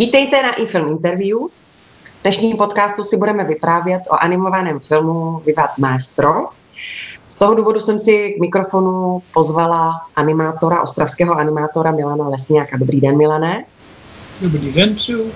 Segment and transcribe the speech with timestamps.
[0.00, 1.38] Vítejte na iFilm Interview.
[1.38, 6.34] V dnešním podcastu si budeme vyprávět o animovaném filmu Vivat Maestro.
[7.26, 12.76] Z toho důvodu jsem si k mikrofonu pozvala animátora, ostravského animátora Milana Lesňáka.
[12.76, 13.64] Dobrý den, Milané.
[14.40, 15.32] Dobrý den, přeju.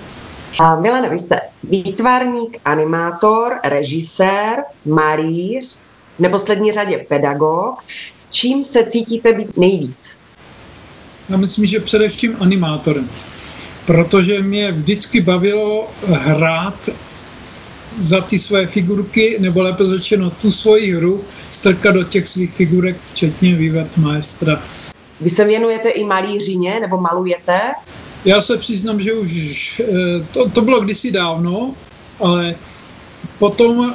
[0.59, 5.79] A Milane, vy jste výtvarník, animátor, režisér, malíř,
[6.17, 7.83] v neposlední řadě pedagog.
[8.31, 10.17] Čím se cítíte být nejvíc?
[11.29, 13.09] Já myslím, že především animátorem,
[13.85, 16.89] protože mě vždycky bavilo hrát
[17.99, 22.97] za ty svoje figurky, nebo lépe řečeno tu svoji hru, strkat do těch svých figurek,
[22.99, 24.63] včetně vývet maestra.
[25.21, 27.59] Vy se věnujete i malířině, nebo malujete?
[28.25, 31.73] Já se přiznám, že už eh, to, to bylo kdysi dávno,
[32.19, 32.55] ale
[33.39, 33.93] potom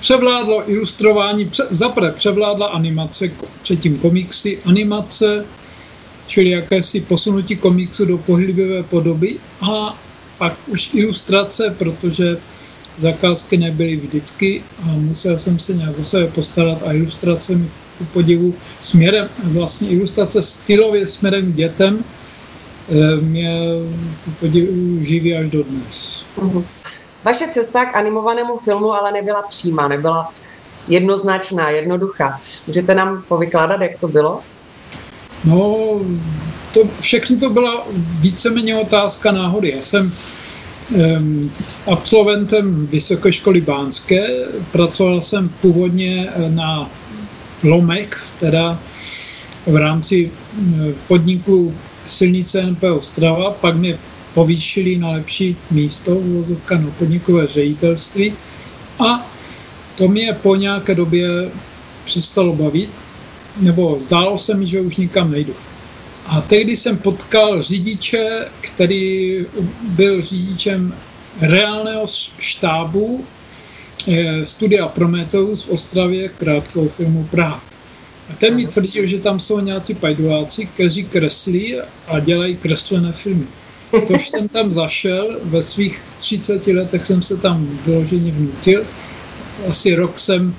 [0.00, 3.30] převládlo ilustrování, pře, zapre převládla animace,
[3.62, 5.44] předtím komiksy, animace,
[6.32, 9.98] čili jakési posunutí komiksu do pohyblivé podoby a
[10.38, 12.36] pak už ilustrace, protože
[12.98, 18.04] zakázky nebyly vždycky a musel jsem se nějak o sebe postarat a ilustrace mi ku
[18.04, 22.04] podivu směrem, vlastně ilustrace stylově směrem k dětem
[22.88, 23.60] eh, mě
[24.24, 26.26] ku podivu živí až do dnes.
[26.40, 26.64] Uh-huh.
[27.24, 30.32] Vaše cesta k animovanému filmu ale nebyla přímá, nebyla
[30.88, 32.40] jednoznačná, jednoduchá.
[32.66, 34.40] Můžete nám povykládat, jak to bylo?
[35.44, 36.00] No,
[36.74, 37.86] to, všechno to byla
[38.20, 39.72] víceméně otázka náhody.
[39.76, 40.12] Já jsem
[40.90, 41.50] um,
[41.86, 44.28] absolventem Vysoké školy Bánské,
[44.72, 46.90] pracoval jsem původně eh, na
[47.64, 48.80] Lomech, teda
[49.66, 51.74] v rámci eh, podniku
[52.06, 53.98] silnice NP Ostrava, pak mě
[54.34, 58.34] povýšili na lepší místo, uvozovka na podnikové ředitelství
[58.98, 59.26] a
[59.96, 61.28] to mě po nějaké době
[62.04, 62.90] přestalo bavit,
[63.56, 65.54] nebo zdálo se mi, že už nikam nejdu.
[66.26, 69.46] A tehdy jsem potkal řidiče, který
[69.82, 70.94] byl řidičem
[71.40, 72.06] reálného
[72.38, 73.24] štábu
[74.08, 77.62] eh, studia Prometheus v Ostravě, krátkou filmu Praha.
[78.30, 81.76] A ten mi tvrdil, že tam jsou nějací pajduláci, kteří kreslí
[82.06, 83.46] a dělají kreslené filmy.
[84.06, 88.82] Tož jsem tam zašel, ve svých 30 letech jsem se tam vyloženě vnutil.
[89.68, 90.54] Asi rok jsem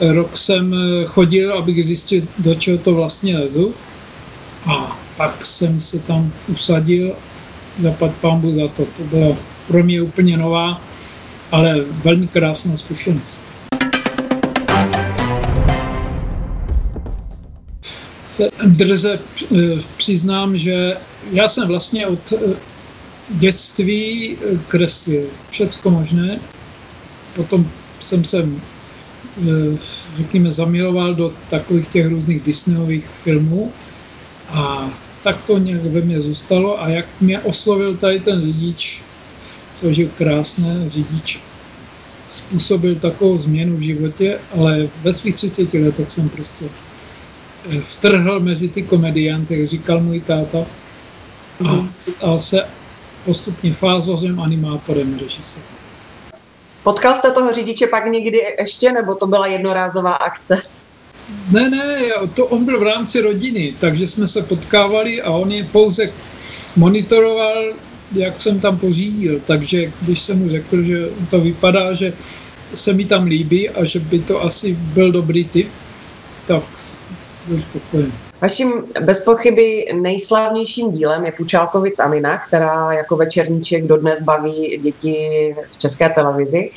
[0.00, 3.74] rok jsem eh, chodil, abych zjistil, do čeho to vlastně lezu.
[4.66, 7.16] A pak jsem se tam usadil,
[7.78, 8.84] zapad pambu za to.
[8.96, 9.36] To bylo
[9.66, 10.80] pro mě úplně nová,
[11.52, 13.42] ale velmi krásná zkušenost.
[18.26, 19.56] Se drze eh,
[19.96, 20.96] přiznám, že
[21.32, 22.56] já jsem vlastně od eh,
[23.28, 24.36] dětství
[24.68, 26.40] kreslil všecko možné.
[27.34, 27.70] Potom
[28.00, 28.46] jsem se
[30.16, 33.72] řekněme, zamiloval do takových těch různých Disneyových filmů
[34.48, 34.90] a
[35.22, 39.02] tak to nějak ve mně zůstalo a jak mě oslovil tady ten řidič,
[39.74, 41.40] což je krásné, řidič
[42.30, 46.64] způsobil takovou změnu v životě, ale ve svých 30 letech jsem prostě
[47.70, 50.58] eh, vtrhl mezi ty komedianty, jak říkal můj táta,
[51.64, 51.92] a mhm.
[52.00, 52.62] stal se
[53.24, 55.68] postupně fázovým animátorem režisérem.
[56.88, 60.62] Potkal jste toho řidiče pak někdy ještě, nebo to byla jednorázová akce?
[61.50, 61.98] Ne, ne,
[62.34, 66.12] to on byl v rámci rodiny, takže jsme se potkávali a on je pouze
[66.76, 67.72] monitoroval,
[68.12, 69.40] jak jsem tam pořídil.
[69.46, 72.12] Takže když jsem mu řekl, že to vypadá, že
[72.74, 75.68] se mi tam líbí a že by to asi byl dobrý typ,
[76.46, 76.62] tak
[77.46, 78.27] byl spokojený.
[78.40, 85.78] Vaším bez pochyby nejslavnějším dílem je Pučálkovic Amina, která jako večerníček dodnes baví děti v
[85.78, 86.70] české televizi.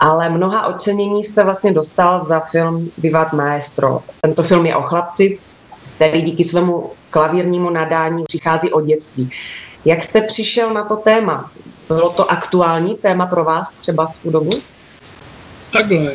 [0.00, 4.00] Ale mnoha ocenění jste vlastně dostal za film Vivat Maestro.
[4.20, 5.38] Tento film je o chlapci,
[5.96, 9.30] který díky svému klavírnímu nadání přichází od dětství.
[9.84, 11.50] Jak jste přišel na to téma?
[11.88, 14.50] Bylo to aktuální téma pro vás třeba v tu dobu?
[15.72, 16.12] Takhle,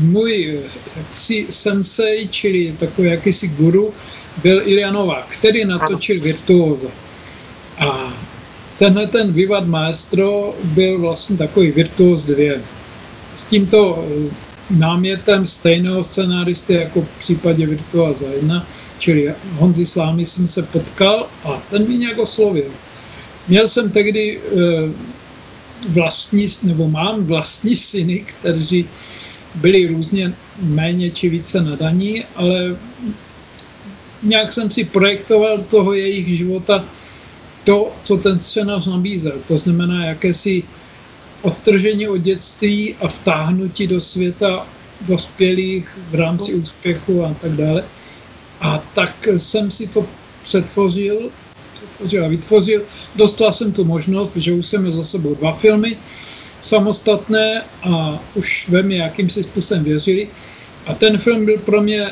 [0.00, 0.60] můj
[0.96, 3.94] jaksi sensei, čili takový jakýsi guru,
[4.42, 6.88] byl Ilja Novák, který natočil Virtuóza.
[7.78, 8.12] A
[8.78, 12.60] tenhle ten Vivat Maestro byl vlastně takový Virtuóz 2.
[13.36, 14.34] S tímto eh,
[14.70, 18.66] námětem stejného scenáristy jako v případě Virtuóza 1,
[18.98, 22.70] čili Honzi Slámy jsem se potkal a ten mě nějak oslovil.
[23.48, 25.12] Měl jsem tehdy eh,
[25.88, 28.86] vlastní, nebo mám vlastní syny, kteří
[29.54, 30.32] byli různě
[30.62, 32.76] méně či více nadaní, ale
[34.22, 36.84] nějak jsem si projektoval toho jejich života
[37.64, 39.32] to, co ten scénář nabízel.
[39.48, 40.62] To znamená jakési
[41.42, 44.66] odtržení od dětství a vtáhnutí do světa
[45.00, 47.84] dospělých v rámci úspěchu a tak dále.
[48.60, 50.06] A tak jsem si to
[50.42, 51.30] přetvořil
[51.82, 52.82] vytvořil a vytvořil.
[53.16, 55.96] Dostal jsem tu možnost, protože už jsem měl za sebou dva filmy
[56.62, 60.28] samostatné a už ve mě jakýmsi způsobem věřili.
[60.86, 62.10] A ten film byl pro mě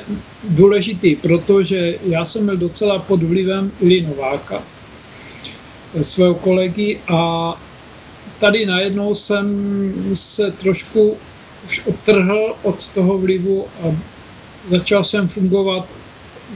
[0.48, 4.62] důležitý, protože já jsem byl docela pod vlivem Ili Nováka,
[6.02, 7.54] svého kolegy a
[8.40, 9.46] tady najednou jsem
[10.14, 11.16] se trošku
[11.66, 13.96] už odtrhl od toho vlivu a
[14.70, 15.88] začal jsem fungovat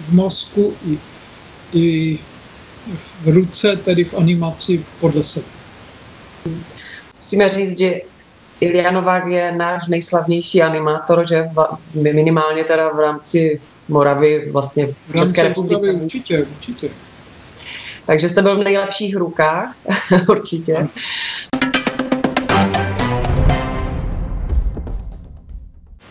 [0.08, 0.98] v mozku i,
[1.78, 2.18] i
[3.22, 5.46] v ruce, tedy v animaci podle sebe.
[7.16, 8.00] Musíme říct, že
[8.60, 11.48] Ilja Novák je náš nejslavnější animátor, že
[11.94, 15.92] minimálně teda v rámci Moravy, vlastně v, v České republice.
[15.92, 16.90] Určitě, určitě.
[18.06, 19.74] Takže jste byl v nejlepších rukách,
[20.28, 20.88] určitě.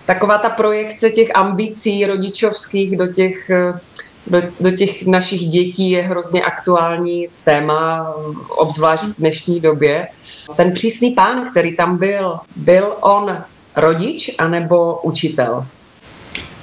[0.06, 3.52] Taková ta projekce těch ambicí rodičovských do těch,
[4.28, 8.14] do, do těch našich dětí je hrozně aktuální téma,
[8.50, 10.08] obzvlášť v dnešní době.
[10.56, 13.38] Ten přísný pán, který tam byl, byl on
[13.76, 15.66] rodič anebo učitel?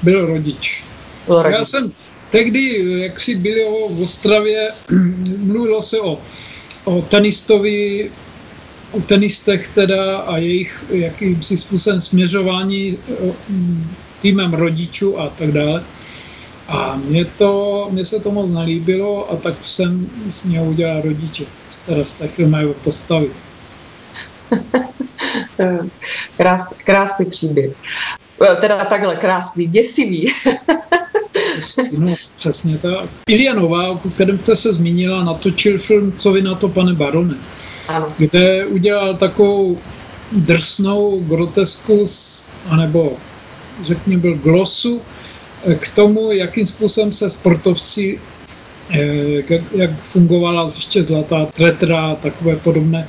[0.03, 0.85] Byl rodič.
[1.27, 1.59] Byl rodič.
[1.59, 1.93] Já jsem
[2.31, 4.69] tehdy, jak si byli v Ostravě,
[5.39, 6.19] mluvilo se o,
[6.85, 8.11] o tenistovi,
[8.93, 12.99] o tenistech teda a jejich jakýmsi způsobem směřování
[14.21, 15.85] týmem rodičů a tak dále.
[16.71, 21.45] A mě, to, mně se to moc nelíbilo a tak jsem s něho udělal rodiče,
[21.87, 23.31] teda z té filmové postavy.
[26.37, 27.77] Krás, krásný příběh.
[28.61, 30.33] Teda takhle krásný, děsivý.
[31.99, 33.11] no, přesně tak.
[33.29, 37.35] Ilia Nová, o kterém jste se zmínila, natočil film Co vy na to, pane barone,
[37.89, 38.09] ano.
[38.19, 39.79] kde udělal takovou
[40.33, 42.05] drsnou grotesku,
[42.69, 43.17] anebo
[43.83, 45.03] řekněme byl glosu
[45.79, 48.21] k tomu, jakým způsobem se sportovci
[48.91, 53.09] eh, jak fungovala ještě zlatá tretra, takové podobné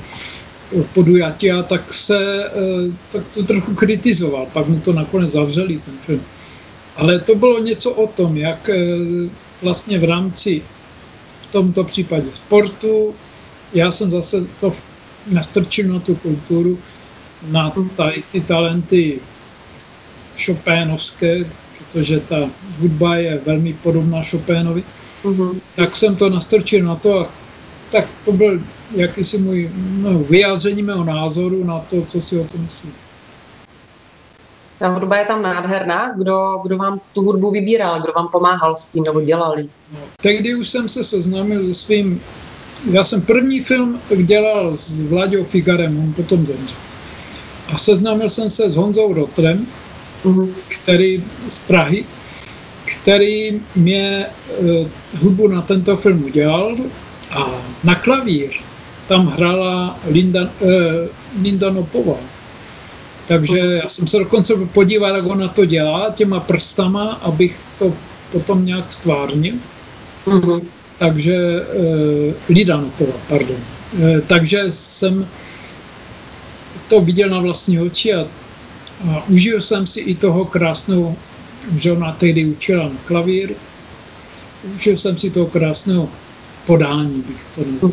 [1.58, 4.46] a tak se eh, tak to trochu kritizoval.
[4.52, 6.22] Pak mu to nakonec zavřeli, ten film.
[6.96, 8.76] Ale to bylo něco o tom, jak eh,
[9.62, 10.62] vlastně v rámci
[11.42, 13.14] v tomto případě sportu,
[13.74, 14.70] já jsem zase to
[15.30, 16.78] nastrčil na tu kulturu,
[17.50, 17.74] na
[18.32, 19.20] ty talenty
[20.46, 21.44] Chopinovské,
[21.78, 22.36] protože ta
[22.80, 24.84] hudba je velmi podobná Chopinovi,
[25.22, 25.54] uh-huh.
[25.76, 27.28] tak jsem to nastrčil na to a
[27.92, 28.60] tak to byl
[28.96, 32.92] jakýsi můj no, vyjádření mého názoru na to, co si o tom myslím.
[34.78, 36.14] Ta hudba je tam nádherná.
[36.16, 38.00] Kdo, kdo vám tu hudbu vybíral?
[38.00, 39.56] Kdo vám pomáhal s tím nebo dělal
[39.92, 42.20] No, tehdy už jsem se seznámil se svým...
[42.90, 46.78] Já jsem první film dělal s Vláďou Figarem, on potom zemřel.
[47.68, 49.66] A seznámil jsem se s Honzou Rotrem.
[50.68, 52.04] Který z Prahy,
[52.84, 54.26] který mě
[54.58, 54.86] uh,
[55.20, 56.76] hudbu na tento film udělal
[57.30, 57.50] a
[57.84, 58.50] na klavír
[59.08, 60.70] tam hrála Linda, uh,
[61.42, 62.16] Linda Nopová.
[63.28, 67.94] Takže já jsem se dokonce podíval, jak ona to dělá těma prstama, abych to
[68.32, 69.54] potom nějak stvárnil.
[70.26, 70.62] Uh-huh.
[70.98, 73.56] Takže uh, Lida Nopová, pardon.
[73.92, 75.28] Uh, takže jsem
[76.88, 78.26] to viděl na vlastní oči a,
[79.10, 81.16] a užil jsem si i toho krásného,
[81.76, 83.54] že ona tehdy učila na klavír,
[84.76, 86.08] užil jsem si toho krásného
[86.66, 87.88] podání, bych to.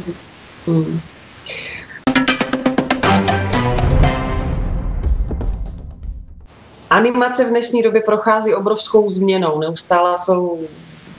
[6.89, 9.59] Animace v dnešní době prochází obrovskou změnou.
[9.59, 10.59] Neustále jsou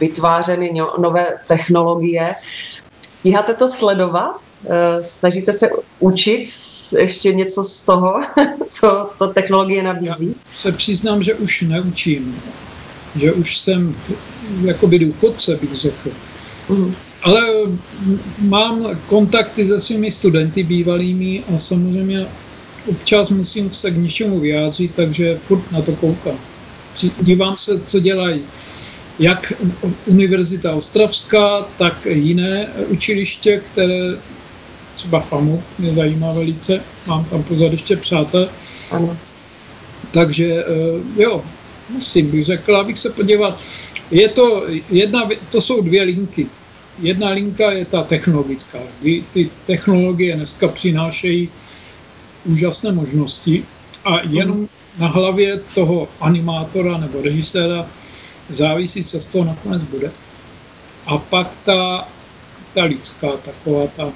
[0.00, 2.34] vytvářeny nové technologie.
[3.12, 4.49] Stíháte to sledovat?
[4.68, 6.44] Eh, snažíte se učit
[6.98, 8.18] ještě něco z toho,
[8.68, 10.26] co to technologie nabízí?
[10.26, 12.42] Já se přiznám, že už neučím.
[13.16, 13.96] Že už jsem
[14.62, 16.10] jakoby důchodce, bych řekl.
[16.68, 16.94] Mm.
[17.22, 17.42] Ale
[18.38, 22.26] mám kontakty se svými studenty bývalými a samozřejmě
[22.86, 26.38] občas musím se k něčemu vyjádřit, takže furt na to koukám.
[27.20, 28.42] Dívám se, co dělají
[29.18, 29.52] jak
[30.06, 34.16] Univerzita Ostravská, tak jiné učiliště, které
[35.00, 38.48] třeba FAMu mě zajímá velice, mám tam pozad ještě přátel.
[38.90, 39.16] Ano.
[40.10, 41.44] Takže eh, jo,
[41.88, 43.56] musím bych řekl, abych se podíval.
[44.10, 46.46] Je to jedna, to jsou dvě linky.
[46.98, 48.78] Jedna linka je ta technologická.
[49.32, 51.48] Ty technologie dneska přinášejí
[52.44, 53.64] úžasné možnosti
[54.04, 57.86] a jenom na hlavě toho animátora nebo režiséra
[58.48, 60.12] závisí, co z toho nakonec bude.
[61.06, 62.08] A pak ta,
[62.74, 64.12] ta lidská, taková ta,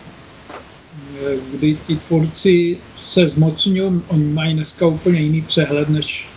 [1.53, 6.29] kdy ti tvůrci se zmocňují, oni mají dneska úplně jiný přehled, než,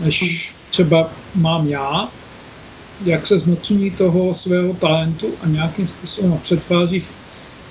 [0.00, 2.08] než třeba mám já,
[3.04, 7.00] jak se zmocní toho svého talentu a nějakým způsobem přetváří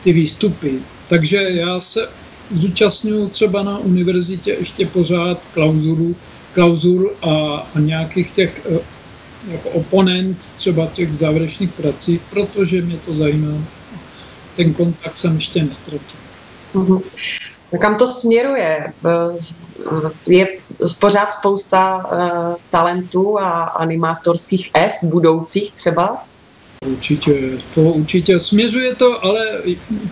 [0.03, 0.79] ty výstupy.
[1.07, 2.07] Takže já se
[2.55, 6.15] zúčastňuji třeba na univerzitě ještě pořád klauzuru,
[6.53, 8.79] klauzur a, a nějakých těch eh,
[9.51, 13.63] jako oponent třeba těch závěrečných prací, protože mě to zajímá.
[14.55, 16.30] Ten kontakt jsem ještě nestratil.
[16.75, 17.01] Mm-hmm.
[17.79, 18.93] Kam to směruje?
[20.27, 20.47] Je
[20.99, 26.23] pořád spousta uh, talentů a animátorských S budoucích třeba?
[26.85, 28.39] Určitě, to určitě.
[28.39, 29.45] Směřuje to, ale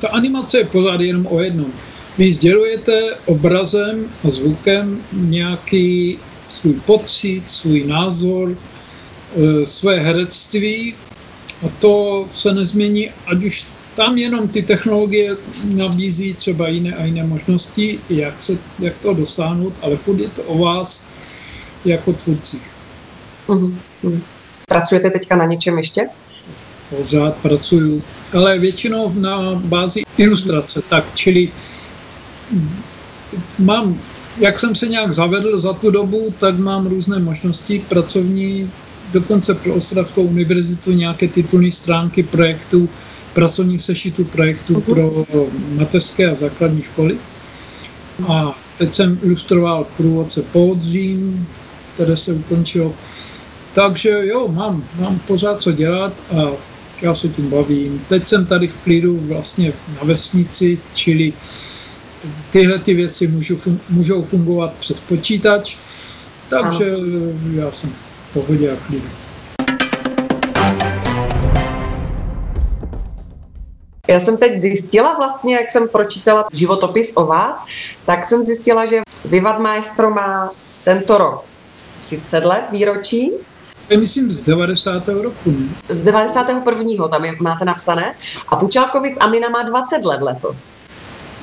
[0.01, 1.72] ta animace je pořád jenom o jednom.
[2.18, 6.20] Vy sdělujete obrazem a zvukem nějaký
[6.54, 8.56] svůj pocit, svůj názor,
[9.36, 10.96] e, své herectví
[11.66, 13.68] a to se nezmění, ať už
[14.00, 15.36] tam jenom ty technologie
[15.75, 20.44] nabízí třeba jiné a jiné možnosti, jak, se, jak to dosáhnout, ale furt je to
[20.44, 21.06] o vás
[21.86, 22.62] jako tvůrcích.
[23.48, 24.20] Mm-hmm.
[24.68, 26.08] Pracujete teďka na něčem ještě?
[26.89, 28.01] Pořád pracuju,
[28.38, 31.50] ale většinou na bázi ilustrace, tak čili
[33.60, 34.00] mám,
[34.38, 38.72] jak jsem se nějak zavedl za tu dobu, tak mám různé možnosti pracovní,
[39.12, 42.89] dokonce pro Ostravskou univerzitu nějaké titulní stránky projektů,
[43.34, 44.82] pracovních sešitů projektů uh-huh.
[44.82, 45.26] pro
[45.76, 47.18] mateřské a základní školy.
[48.28, 51.48] A teď jsem ilustroval průvodce Podzím,
[51.94, 52.94] které se ukončilo.
[53.74, 56.52] Takže jo, mám, mám pořád co dělat a
[57.02, 58.06] já se tím bavím.
[58.10, 61.34] Teď jsem tady v klidu vlastně na vesnici, čili
[62.50, 65.78] tyhle ty věci můžou, fun- můžou fungovat přes počítač,
[66.50, 67.06] takže ano.
[67.54, 69.08] já jsem v pohodě a klidu.
[74.10, 77.63] Já jsem teď zjistila vlastně, jak jsem pročítala životopis o vás,
[78.06, 80.50] tak jsem zjistila, že Vivat Maestro má
[80.84, 81.44] tento rok
[82.01, 83.32] 30 let výročí.
[83.89, 85.08] Je myslím z 90.
[85.08, 85.56] roku.
[85.89, 87.08] Z 91.
[87.08, 88.13] tam je, máte napsané.
[88.48, 90.63] A Pučálkovic Amina má 20 let letos.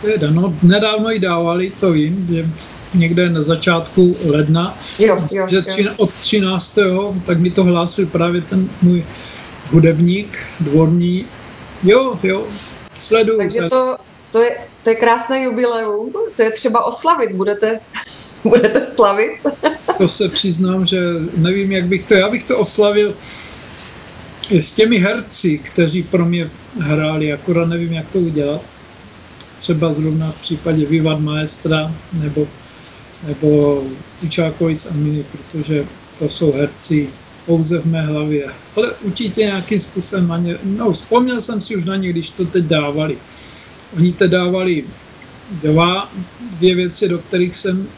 [0.03, 2.47] Teda, no, nedávno ji dávali, to vím, že
[2.95, 6.79] někde na začátku ledna, jo, jo, že tři, od 13.
[7.27, 9.05] tak mi to hlásil právě ten můj
[9.71, 11.27] hudebník, dvorní.
[11.83, 12.47] Jo, jo,
[13.01, 13.39] sleduju.
[13.39, 13.97] Takže to,
[14.33, 17.81] to, je, to je krásné jubileum, to je třeba oslavit, budete,
[18.45, 19.33] budete slavit.
[19.99, 21.01] to se přiznám, že
[21.37, 23.15] nevím, jak bych to, já bych to oslavil
[24.51, 28.61] s těmi herci, kteří pro mě hráli, akorát nevím, jak to udělat
[29.59, 32.49] třeba zrovna v případě Vivat Maestra nebo,
[33.27, 33.83] nebo
[34.23, 35.85] Učákovic a Mini, protože
[36.19, 37.09] to jsou herci
[37.47, 38.47] pouze v mé hlavě.
[38.77, 42.45] Ale určitě nějakým způsobem na ně, no vzpomněl jsem si už na ně, když to
[42.45, 43.19] teď dávali.
[43.97, 44.85] Oni teď dávali
[45.51, 46.13] dva,
[46.59, 47.89] dvě věci, do kterých jsem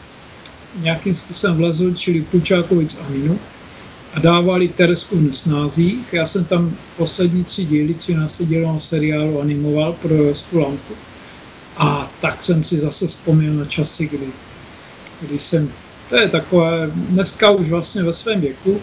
[0.81, 3.39] nějakým způsobem vlezl, čili Pučákovic a Minu
[4.13, 6.13] a dávali Teresku v nesnázích.
[6.13, 10.93] Já jsem tam poslední tři díly, 13 dílů seriálu animoval pro Josku Lampu.
[11.77, 14.27] A tak jsem si zase vzpomněl na časy, kdy,
[15.21, 15.71] kdy jsem,
[16.09, 18.81] to je takové, dneska už vlastně ve svém věku,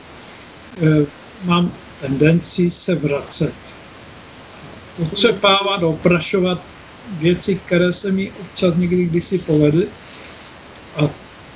[1.45, 3.55] mám tendenci se vracet.
[5.03, 6.59] Otřepávat, oprašovat
[7.19, 9.89] věci, které se mi občas někdy kdysi povedly
[10.97, 11.01] a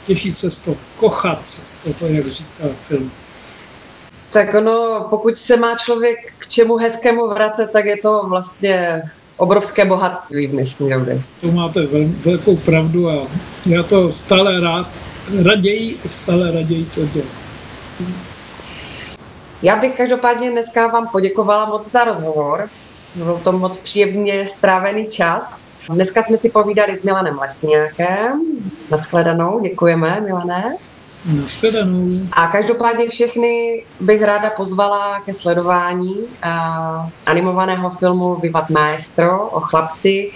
[0.06, 3.10] těšit se z toho, kochat se z toho, jak říká film.
[4.30, 9.02] Tak ono, pokud se má člověk k čemu hezkému vracet, tak je to vlastně
[9.36, 11.22] obrovské bohatství v dnešní době.
[11.40, 13.26] To máte vel, velkou pravdu a
[13.68, 14.88] já to stále rád,
[15.42, 18.29] raději, stále raději to dělám.
[19.62, 22.68] Já bych každopádně dneska vám poděkovala moc za rozhovor.
[23.14, 25.50] Byl to moc příjemně strávený čas.
[25.90, 28.42] Dneska jsme si povídali s Milanem Lesňákem.
[28.90, 30.76] Naschledanou, děkujeme, Milané.
[31.24, 32.08] Nashledanou.
[32.32, 36.26] A každopádně všechny bych ráda pozvala ke sledování uh,
[37.26, 40.32] animovaného filmu Vivat Maestro o chlapci,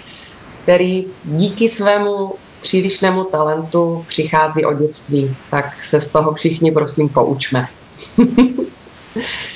[0.63, 5.35] který díky svému přílišnému talentu přichází o dětství.
[5.51, 7.67] Tak se z toho všichni prosím poučme.
[9.15, 9.54] Yeah.